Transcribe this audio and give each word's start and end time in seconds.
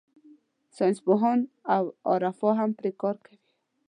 ساینسپوهان 0.75 1.39
او 1.75 1.83
عرفا 2.11 2.49
هم 2.59 2.69
پرې 2.77 2.91
کار 3.01 3.15
کوي. 3.25 3.37